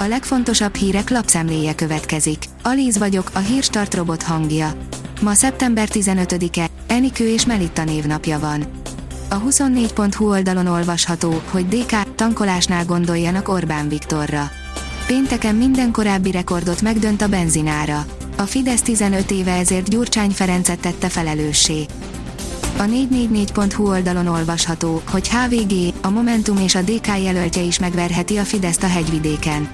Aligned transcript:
A 0.00 0.06
legfontosabb 0.06 0.74
hírek 0.74 1.10
lapszemléje 1.10 1.74
következik. 1.74 2.44
Alíz 2.62 2.98
vagyok, 2.98 3.30
a 3.32 3.38
hírstart 3.38 3.94
robot 3.94 4.22
hangja. 4.22 4.72
Ma 5.20 5.34
szeptember 5.34 5.88
15-e, 5.92 6.66
Enikő 6.86 7.28
és 7.28 7.46
Melitta 7.46 7.84
névnapja 7.84 8.38
van. 8.38 8.66
A 9.28 9.40
24.hu 9.40 10.28
oldalon 10.28 10.66
olvasható, 10.66 11.42
hogy 11.50 11.68
DK 11.68 12.14
tankolásnál 12.14 12.84
gondoljanak 12.84 13.48
Orbán 13.48 13.88
Viktorra. 13.88 14.50
Pénteken 15.06 15.54
minden 15.54 15.92
korábbi 15.92 16.30
rekordot 16.30 16.82
megdönt 16.82 17.22
a 17.22 17.28
benzinára. 17.28 18.04
A 18.36 18.42
Fidesz 18.42 18.82
15 18.82 19.30
éve 19.30 19.52
ezért 19.52 19.88
Gyurcsány 19.88 20.30
Ferencet 20.30 20.80
tette 20.80 21.08
felelőssé. 21.08 21.86
A 22.76 22.82
444.hu 22.82 23.88
oldalon 23.88 24.26
olvasható, 24.26 25.02
hogy 25.10 25.28
HVG, 25.28 25.94
a 26.02 26.10
Momentum 26.10 26.56
és 26.56 26.74
a 26.74 26.82
DK 26.82 27.06
jelöltje 27.06 27.62
is 27.62 27.78
megverheti 27.78 28.36
a 28.36 28.44
Fideszt 28.44 28.82
a 28.82 28.86
hegyvidéken. 28.86 29.68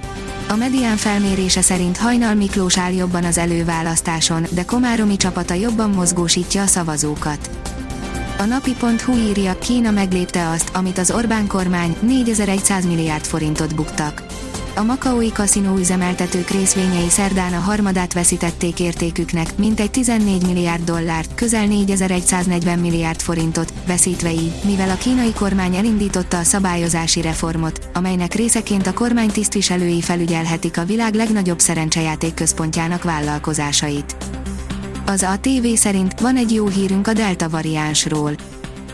A 0.49 0.55
medián 0.55 0.97
felmérése 0.97 1.61
szerint 1.61 1.97
Hajnal 1.97 2.33
Miklós 2.33 2.77
áll 2.77 2.93
jobban 2.93 3.23
az 3.23 3.37
előválasztáson, 3.37 4.45
de 4.51 4.65
Komáromi 4.65 5.17
csapata 5.17 5.53
jobban 5.53 5.89
mozgósítja 5.89 6.61
a 6.61 6.67
szavazókat. 6.67 7.49
A 8.37 8.43
napi.hu 8.43 9.17
írja, 9.17 9.57
Kína 9.57 9.91
meglépte 9.91 10.49
azt, 10.49 10.69
amit 10.73 10.97
az 10.97 11.11
Orbán 11.11 11.47
kormány 11.47 11.95
4100 12.01 12.85
milliárd 12.85 13.25
forintot 13.25 13.75
buktak 13.75 14.23
a 14.77 14.83
Makaói 14.83 15.31
kaszinó 15.31 15.77
üzemeltetők 15.77 16.49
részvényei 16.49 17.09
szerdán 17.09 17.53
a 17.53 17.59
harmadát 17.59 18.13
veszítették 18.13 18.79
értéküknek, 18.79 19.57
mintegy 19.57 19.91
14 19.91 20.45
milliárd 20.45 20.83
dollárt, 20.83 21.35
közel 21.35 21.65
4140 21.65 22.79
milliárd 22.79 23.21
forintot, 23.21 23.73
veszítve 23.87 24.31
így, 24.31 24.53
mivel 24.63 24.89
a 24.89 24.95
kínai 24.95 25.33
kormány 25.33 25.75
elindította 25.75 26.37
a 26.37 26.43
szabályozási 26.43 27.21
reformot, 27.21 27.89
amelynek 27.93 28.33
részeként 28.33 28.87
a 28.87 28.93
kormány 28.93 29.29
tisztviselői 29.29 30.01
felügyelhetik 30.01 30.77
a 30.77 30.85
világ 30.85 31.13
legnagyobb 31.13 31.59
szerencsejáték 31.59 32.33
központjának 32.33 33.03
vállalkozásait. 33.03 34.15
Az 35.05 35.23
ATV 35.23 35.65
szerint 35.75 36.19
van 36.19 36.35
egy 36.35 36.53
jó 36.53 36.67
hírünk 36.67 37.07
a 37.07 37.13
Delta 37.13 37.49
variánsról 37.49 38.35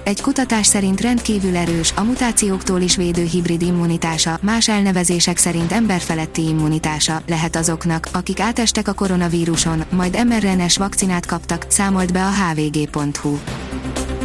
egy 0.03 0.21
kutatás 0.21 0.67
szerint 0.67 1.01
rendkívül 1.01 1.55
erős, 1.55 1.93
a 1.95 2.03
mutációktól 2.03 2.81
is 2.81 2.95
védő 2.95 3.23
hibrid 3.23 3.61
immunitása, 3.61 4.39
más 4.41 4.69
elnevezések 4.69 5.37
szerint 5.37 5.71
emberfeletti 5.71 6.47
immunitása 6.47 7.21
lehet 7.27 7.55
azoknak, 7.55 8.07
akik 8.11 8.39
átestek 8.39 8.87
a 8.87 8.93
koronavíruson, 8.93 9.83
majd 9.89 10.25
mRNA-s 10.25 10.77
vakcinát 10.77 11.25
kaptak, 11.25 11.65
számolt 11.67 12.13
be 12.13 12.25
a 12.25 12.29
hvg.hu. 12.29 13.37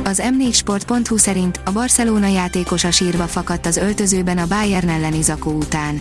Az 0.05 0.23
m4sport.hu 0.25 1.17
szerint 1.17 1.61
a 1.65 1.73
Barcelona 1.73 2.27
játékosa 2.27 2.91
sírva 2.91 3.27
fakadt 3.27 3.67
az 3.67 3.77
öltözőben 3.77 4.39
a 4.39 4.47
Bayern 4.47 4.89
elleni 4.89 5.23
zakó 5.23 5.51
után. 5.51 6.01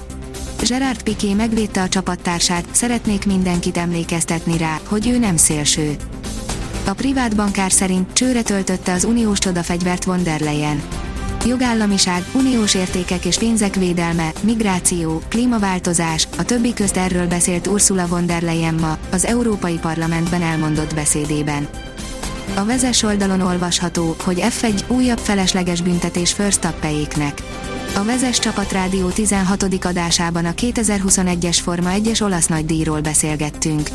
Gerard 0.67 1.03
Piqué 1.03 1.33
megvédte 1.33 1.81
a 1.81 1.89
csapattársát, 1.89 2.66
szeretnék 2.72 3.25
mindenkit 3.25 3.78
emlékeztetni 3.78 4.58
rá, 4.58 4.80
hogy 4.88 5.08
ő 5.08 5.17
nem 5.17 5.38
szélső. 5.38 5.95
A 6.88 6.93
privát 6.93 7.35
bankár 7.35 7.71
szerint 7.71 8.13
csőre 8.13 8.41
töltötte 8.41 8.93
az 8.93 9.03
uniós 9.03 9.39
csodafegyvert 9.39 10.03
von 10.03 10.23
der 10.23 10.39
Leyen. 10.39 10.81
Jogállamiság, 11.45 12.25
uniós 12.33 12.75
értékek 12.75 13.25
és 13.25 13.38
pénzek 13.38 13.75
védelme, 13.75 14.31
migráció, 14.41 15.21
klímaváltozás, 15.30 16.27
a 16.38 16.43
többi 16.43 16.73
közt 16.73 16.97
erről 16.97 17.27
beszélt 17.27 17.67
Ursula 17.67 18.08
von 18.08 18.25
der 18.25 18.41
Leyen 18.41 18.73
ma, 18.73 18.97
az 19.11 19.25
Európai 19.25 19.77
Parlamentben 19.77 20.41
elmondott 20.41 20.95
beszédében. 20.95 21.67
A 22.55 22.65
vezes 22.65 23.03
oldalon 23.03 23.41
olvasható, 23.41 24.15
hogy 24.23 24.43
F1 24.59 24.88
újabb 24.88 25.19
felesleges 25.19 25.81
büntetés 25.81 26.33
First 26.33 26.59
Tappejéknek. 26.59 27.41
A 27.95 28.03
vezes 28.03 28.39
csapatrádió 28.39 29.09
16. 29.09 29.63
adásában 29.83 30.45
a 30.45 30.52
2021-es 30.52 31.58
Forma 31.61 31.89
1-es 31.95 32.21
olasz 32.21 32.47
nagydíjról 32.47 33.02
beszélgettünk. 33.02 33.89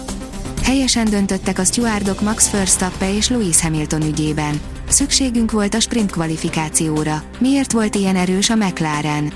Helyesen 0.63 1.11
döntöttek 1.11 1.59
a 1.59 1.65
stewardok 1.65 2.21
Max 2.21 2.51
Verstappen 2.51 3.15
és 3.15 3.29
Lewis 3.29 3.61
Hamilton 3.61 4.03
ügyében. 4.03 4.61
Szükségünk 4.89 5.51
volt 5.51 5.75
a 5.75 5.81
sprint 5.81 6.11
kvalifikációra. 6.11 7.23
Miért 7.39 7.73
volt 7.73 7.95
ilyen 7.95 8.17
erős 8.17 8.51
a 8.51 8.57
McLaren? 8.57 9.33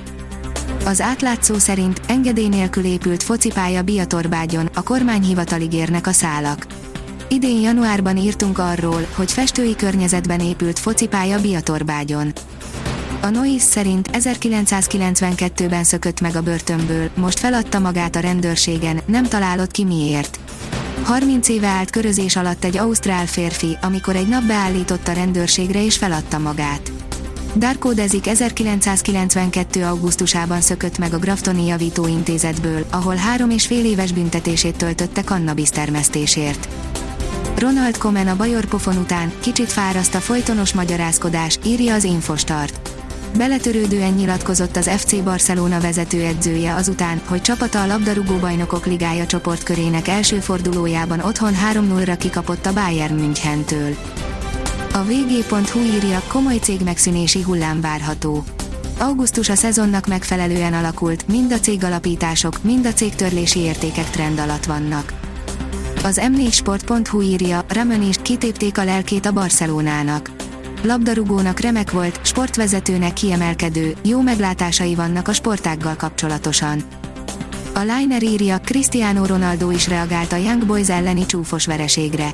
Az 0.85 1.01
átlátszó 1.01 1.59
szerint 1.59 2.01
engedély 2.09 2.49
nélkül 2.49 2.85
épült 2.85 3.23
focipálya 3.23 3.83
Biatorbágyon, 3.83 4.69
a 4.75 4.83
kormányhivatalig 4.83 5.73
érnek 5.73 6.07
a 6.07 6.13
szálak. 6.13 6.67
Idén 7.29 7.61
januárban 7.61 8.17
írtunk 8.17 8.59
arról, 8.59 9.07
hogy 9.15 9.33
festői 9.33 9.77
környezetben 9.77 10.41
épült 10.41 10.79
focipálya 10.79 11.41
Biatorbágyon. 11.41 12.33
A 13.23 13.29
Noise 13.29 13.65
szerint 13.65 14.09
1992-ben 14.13 15.85
szökött 15.85 16.21
meg 16.21 16.37
a 16.37 16.43
börtönből, 16.43 17.11
most 17.15 17.39
feladta 17.39 17.79
magát 17.79 18.17
a 18.17 18.21
rendőrségen, 18.21 19.01
nem 19.07 19.25
találott 19.25 19.71
ki 19.71 19.85
miért. 19.85 20.39
30 21.07 21.49
éve 21.49 21.67
állt 21.67 21.91
körözés 21.91 22.37
alatt 22.37 22.65
egy 22.65 22.77
ausztrál 22.77 23.27
férfi, 23.27 23.77
amikor 23.83 24.17
egy 24.17 24.29
nap 24.29 24.43
beállított 24.43 25.09
a 25.09 25.13
rendőrségre 25.13 25.85
és 25.85 25.97
feladta 25.97 26.39
magát. 26.39 26.93
Darko 27.57 27.93
Dezik 27.93 28.27
1992. 28.27 29.85
augusztusában 29.85 30.61
szökött 30.61 30.99
meg 30.99 31.13
a 31.13 31.19
Graftoni 31.19 31.67
Javítóintézetből, 31.67 32.87
ahol 32.91 33.15
három 33.15 33.51
és 33.51 33.67
fél 33.67 33.85
éves 33.85 34.13
büntetését 34.13 34.77
töltötte 34.77 35.25
kannabis 35.25 35.69
termesztésért. 35.69 36.69
Ronald 37.59 37.99
Komen 37.99 38.29
a 38.29 38.37
Bajor 38.37 38.65
pofon 38.65 38.97
után 38.97 39.33
kicsit 39.41 39.73
fáraszt 39.73 40.15
a 40.15 40.21
folytonos 40.21 40.73
magyarázkodás, 40.73 41.59
írja 41.65 41.95
az 41.95 42.05
Infostart. 42.05 42.96
Beletörődően 43.37 44.13
nyilatkozott 44.13 44.77
az 44.77 44.91
FC 44.97 45.23
Barcelona 45.23 45.81
vezetőedzője 45.81 46.75
azután, 46.75 47.21
hogy 47.27 47.41
csapata 47.41 47.83
a 47.83 47.87
labdarúgó 47.87 48.37
bajnokok 48.37 48.87
ligája 48.87 49.27
csoportkörének 49.27 50.09
első 50.09 50.41
fordulójában 50.41 51.21
otthon 51.21 51.53
3-0-ra 51.73 52.15
kikapott 52.19 52.67
a 52.67 52.73
Bayern 52.73 53.15
Münchentől. 53.15 53.97
A 54.93 55.03
vg.hu 55.03 55.81
írja, 55.81 56.23
komoly 56.29 56.57
cég 56.57 56.81
megszűnési 56.81 57.43
hullám 57.43 57.81
várható. 57.81 58.45
Augusztus 58.99 59.49
a 59.49 59.55
szezonnak 59.55 60.07
megfelelően 60.07 60.75
alakult, 60.75 61.29
mind 61.29 61.53
a 61.53 61.59
cégalapítások, 61.59 62.63
mind 62.63 62.87
a 62.87 62.93
cégtörlési 62.93 63.59
értékek 63.59 64.11
trend 64.11 64.39
alatt 64.39 64.65
vannak. 64.65 65.13
Az 66.05 66.21
m4sport.hu 66.23 67.21
írja, 67.21 67.65
Ramon 67.69 68.03
is 68.03 68.17
kitépték 68.23 68.79
a 68.79 68.85
lelkét 68.85 69.27
a 69.27 69.33
Barcelonának 69.33 70.36
labdarúgónak 70.87 71.61
remek 71.61 71.91
volt, 71.91 72.21
sportvezetőnek 72.23 73.13
kiemelkedő, 73.13 73.95
jó 74.05 74.21
meglátásai 74.21 74.95
vannak 74.95 75.29
a 75.29 75.33
sportággal 75.33 75.97
kapcsolatosan. 75.97 76.83
A 77.75 77.79
Liner 77.79 78.23
írja, 78.23 78.59
Cristiano 78.59 79.27
Ronaldo 79.27 79.71
is 79.71 79.89
reagált 79.89 80.33
a 80.33 80.37
Young 80.37 80.67
Boys 80.67 80.89
elleni 80.89 81.27
csúfos 81.27 81.67
vereségre. 81.67 82.31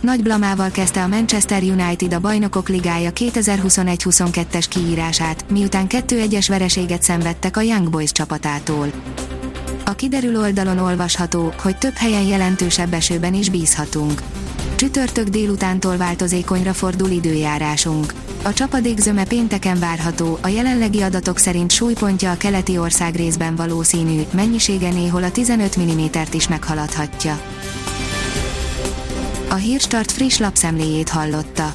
Nagy 0.00 0.22
blamával 0.22 0.70
kezdte 0.70 1.02
a 1.02 1.06
Manchester 1.06 1.62
United 1.62 2.12
a 2.12 2.20
Bajnokok 2.20 2.68
Ligája 2.68 3.10
2021-22-es 3.14 4.64
kiírását, 4.68 5.44
miután 5.50 5.86
2-1-es 5.88 6.46
vereséget 6.48 7.02
szenvedtek 7.02 7.56
a 7.56 7.60
Young 7.60 7.90
Boys 7.90 8.12
csapatától. 8.12 8.90
A 9.84 9.92
kiderül 9.92 10.36
oldalon 10.40 10.78
olvasható, 10.78 11.52
hogy 11.62 11.76
több 11.76 11.94
helyen 11.94 12.22
jelentősebb 12.22 12.92
esőben 12.92 13.34
is 13.34 13.48
bízhatunk. 13.48 14.22
Csütörtök 14.80 15.28
délutántól 15.28 15.96
változékonyra 15.96 16.72
fordul 16.72 17.10
időjárásunk. 17.10 18.12
A 18.42 18.52
csapadék 18.52 18.98
zöme 18.98 19.24
pénteken 19.24 19.78
várható, 19.78 20.38
a 20.42 20.48
jelenlegi 20.48 21.00
adatok 21.00 21.38
szerint 21.38 21.70
súlypontja 21.70 22.30
a 22.30 22.36
keleti 22.36 22.78
ország 22.78 23.14
részben 23.14 23.56
valószínű, 23.56 24.22
mennyisége 24.32 24.90
néhol 24.90 25.22
a 25.22 25.30
15 25.30 25.76
mm-t 25.78 26.34
is 26.34 26.48
meghaladhatja. 26.48 27.40
A 29.50 29.54
Hírstart 29.54 30.10
friss 30.10 30.38
lapszemléjét 30.38 31.08
hallotta. 31.08 31.74